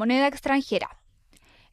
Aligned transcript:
Moneda 0.00 0.28
extranjera. 0.28 0.96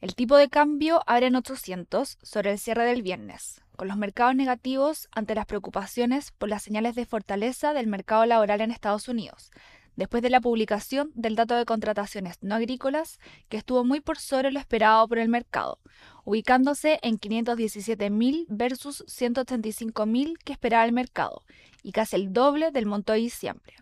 El 0.02 0.14
tipo 0.14 0.36
de 0.36 0.50
cambio 0.50 1.00
abre 1.06 1.28
en 1.28 1.36
800 1.36 2.18
sobre 2.22 2.50
el 2.50 2.58
cierre 2.58 2.84
del 2.84 3.00
viernes, 3.00 3.62
con 3.74 3.88
los 3.88 3.96
mercados 3.96 4.34
negativos 4.34 5.08
ante 5.12 5.34
las 5.34 5.46
preocupaciones 5.46 6.32
por 6.32 6.50
las 6.50 6.62
señales 6.62 6.94
de 6.94 7.06
fortaleza 7.06 7.72
del 7.72 7.86
mercado 7.86 8.26
laboral 8.26 8.60
en 8.60 8.70
Estados 8.70 9.08
Unidos, 9.08 9.50
después 9.96 10.22
de 10.22 10.28
la 10.28 10.42
publicación 10.42 11.10
del 11.14 11.36
dato 11.36 11.56
de 11.56 11.64
contrataciones 11.64 12.36
no 12.42 12.56
agrícolas 12.56 13.18
que 13.48 13.56
estuvo 13.56 13.82
muy 13.82 14.02
por 14.02 14.18
sobre 14.18 14.50
lo 14.50 14.60
esperado 14.60 15.08
por 15.08 15.16
el 15.16 15.30
mercado, 15.30 15.78
ubicándose 16.24 16.98
en 17.00 17.18
517.000 17.18 18.44
versus 18.50 19.06
185.000 19.06 20.36
que 20.44 20.52
esperaba 20.52 20.84
el 20.84 20.92
mercado, 20.92 21.44
y 21.82 21.92
casi 21.92 22.16
el 22.16 22.34
doble 22.34 22.72
del 22.72 22.84
monto 22.84 23.14
de 23.14 23.20
diciembre. 23.20 23.76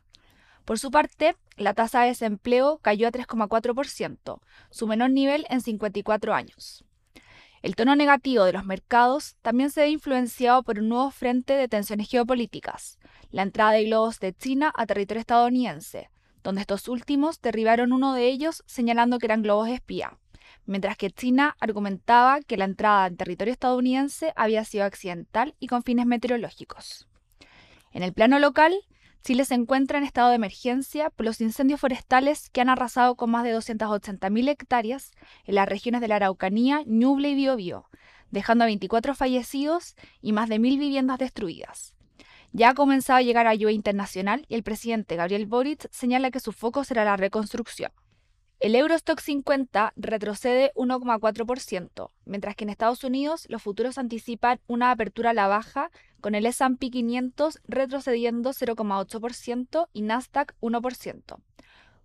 Por 0.66 0.80
su 0.80 0.90
parte, 0.90 1.36
la 1.56 1.74
tasa 1.74 2.00
de 2.00 2.08
desempleo 2.08 2.78
cayó 2.82 3.06
a 3.06 3.12
3,4%, 3.12 4.40
su 4.70 4.86
menor 4.88 5.10
nivel 5.10 5.46
en 5.48 5.60
54 5.60 6.34
años. 6.34 6.84
El 7.62 7.76
tono 7.76 7.94
negativo 7.94 8.42
de 8.42 8.52
los 8.52 8.64
mercados 8.64 9.36
también 9.42 9.70
se 9.70 9.82
ve 9.82 9.90
influenciado 9.90 10.64
por 10.64 10.80
un 10.80 10.88
nuevo 10.88 11.12
frente 11.12 11.52
de 11.52 11.68
tensiones 11.68 12.10
geopolíticas, 12.10 12.98
la 13.30 13.42
entrada 13.42 13.70
de 13.72 13.84
globos 13.84 14.18
de 14.18 14.34
China 14.34 14.72
a 14.76 14.86
territorio 14.86 15.20
estadounidense, 15.20 16.10
donde 16.42 16.62
estos 16.62 16.88
últimos 16.88 17.40
derribaron 17.40 17.92
uno 17.92 18.12
de 18.12 18.26
ellos 18.26 18.64
señalando 18.66 19.18
que 19.18 19.26
eran 19.26 19.42
globos 19.42 19.68
espía, 19.68 20.18
mientras 20.64 20.96
que 20.96 21.12
China 21.12 21.56
argumentaba 21.60 22.40
que 22.40 22.56
la 22.56 22.64
entrada 22.64 23.06
en 23.06 23.16
territorio 23.16 23.52
estadounidense 23.52 24.32
había 24.34 24.64
sido 24.64 24.84
accidental 24.84 25.54
y 25.60 25.68
con 25.68 25.84
fines 25.84 26.06
meteorológicos. 26.06 27.06
En 27.92 28.02
el 28.02 28.12
plano 28.12 28.40
local, 28.40 28.74
Chile 29.26 29.44
se 29.44 29.54
encuentra 29.54 29.98
en 29.98 30.04
estado 30.04 30.28
de 30.28 30.36
emergencia 30.36 31.10
por 31.10 31.26
los 31.26 31.40
incendios 31.40 31.80
forestales 31.80 32.48
que 32.48 32.60
han 32.60 32.68
arrasado 32.68 33.16
con 33.16 33.28
más 33.28 33.42
de 33.42 33.56
280.000 33.56 34.48
hectáreas 34.48 35.10
en 35.46 35.56
las 35.56 35.68
regiones 35.68 36.00
de 36.00 36.06
la 36.06 36.14
Araucanía, 36.14 36.84
Ñuble 36.86 37.30
y 37.30 37.34
Biobío, 37.34 37.86
dejando 38.30 38.62
a 38.62 38.66
24 38.68 39.16
fallecidos 39.16 39.96
y 40.22 40.30
más 40.30 40.48
de 40.48 40.60
1.000 40.60 40.78
viviendas 40.78 41.18
destruidas. 41.18 41.92
Ya 42.52 42.68
ha 42.68 42.74
comenzado 42.74 43.18
a 43.18 43.22
llegar 43.22 43.48
ayuda 43.48 43.72
internacional 43.72 44.46
y 44.48 44.54
el 44.54 44.62
presidente 44.62 45.16
Gabriel 45.16 45.46
Boric 45.46 45.90
señala 45.90 46.30
que 46.30 46.38
su 46.38 46.52
foco 46.52 46.84
será 46.84 47.04
la 47.04 47.16
reconstrucción. 47.16 47.90
El 48.58 48.74
Eurostock 48.74 49.20
50 49.20 49.92
retrocede 49.96 50.72
1,4%, 50.76 52.10
mientras 52.24 52.56
que 52.56 52.64
en 52.64 52.70
Estados 52.70 53.04
Unidos 53.04 53.44
los 53.50 53.62
futuros 53.62 53.98
anticipan 53.98 54.60
una 54.66 54.90
apertura 54.90 55.30
a 55.30 55.34
la 55.34 55.46
baja, 55.46 55.90
con 56.22 56.34
el 56.34 56.46
S&P 56.46 56.90
500 56.90 57.60
retrocediendo 57.68 58.54
0,8% 58.54 59.88
y 59.92 60.00
Nasdaq 60.00 60.54
1%. 60.62 61.36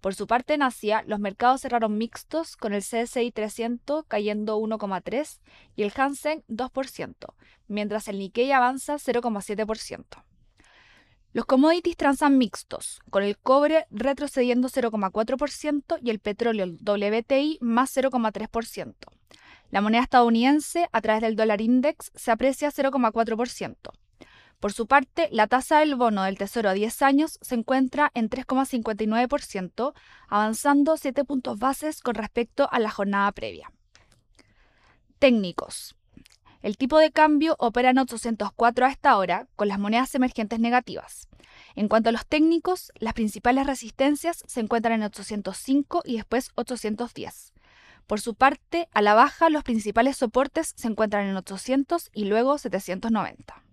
Por 0.02 0.14
su 0.14 0.28
parte, 0.28 0.56
en 0.56 0.64
Asia, 0.64 1.04
los 1.08 1.20
mercados 1.20 1.62
cerraron 1.62 1.98
mixtos, 1.98 2.58
con 2.58 2.74
el 2.74 2.82
CSI 2.82 3.32
300 3.32 4.04
cayendo 4.08 4.60
1,3% 4.60 5.40
y 5.78 5.84
el 5.84 5.94
Hansen 5.96 6.44
2%, 6.50 7.34
mientras 7.70 8.10
el 8.10 8.20
Nikkei 8.20 8.52
avanza 8.52 8.96
0,7%. 8.96 10.24
Los 11.34 11.46
commodities 11.46 11.96
transan 11.96 12.38
mixtos, 12.38 13.00
con 13.10 13.24
el 13.24 13.38
cobre 13.38 13.86
retrocediendo 13.90 14.68
0,4% 14.68 16.00
y 16.02 16.10
el 16.10 16.20
petróleo 16.20 16.66
WTI 16.66 17.58
más 17.62 17.96
0,3%. 17.96 18.96
La 19.70 19.80
moneda 19.80 20.04
estadounidense, 20.04 20.90
a 20.92 21.00
través 21.00 21.22
del 21.22 21.38
dólar 21.38 21.62
index, 21.62 22.12
se 22.16 22.32
aprecia 22.32 22.70
0,4%. 22.70 23.76
Por 24.60 24.74
su 24.74 24.86
parte, 24.86 25.30
la 25.32 25.48
tasa 25.48 25.80
del 25.80 25.96
bono 25.96 26.24
del 26.24 26.38
Tesoro 26.38 26.70
a 26.70 26.74
10 26.74 27.02
años 27.02 27.40
se 27.42 27.56
encuentra 27.56 28.12
en 28.14 28.30
3,59%, 28.30 29.94
avanzando 30.28 30.98
7 30.98 31.24
puntos 31.24 31.58
bases 31.58 32.02
con 32.02 32.16
respecto 32.16 32.68
a 32.72 32.80
la 32.80 32.92
jornada 32.92 33.32
previa. 33.32 33.72
Técnicos. 35.18 35.96
El 36.62 36.78
tipo 36.78 37.00
de 37.00 37.12
cambio 37.12 37.56
opera 37.60 37.90
en 37.90 37.98
804 37.98 38.86
a 38.86 38.90
esta 38.90 39.18
hora, 39.18 39.48
con 39.56 39.68
las 39.68 39.80
monedas 39.80 40.14
emergentes 40.16 40.60
negativas. 40.60 41.28
En 41.76 41.88
cuanto 41.88 42.10
a 42.10 42.12
los 42.12 42.26
técnicos, 42.26 42.92
las 43.00 43.14
principales 43.14 43.66
resistencias 43.66 44.44
se 44.48 44.60
encuentran 44.60 44.94
en 44.94 45.04
805 45.04 46.04
y 46.06 46.18
después 46.18 46.52
810. 46.56 47.54
Por 48.08 48.20
su 48.20 48.36
parte, 48.36 48.90
a 48.94 49.02
la 49.02 49.14
baja, 49.14 49.50
los 49.50 49.64
principales 49.64 50.18
soportes 50.18 50.74
se 50.76 50.88
encuentran 50.88 51.28
en 51.28 51.36
800 51.36 52.10
y 52.14 52.26
luego 52.26 52.58
790. 52.58 53.64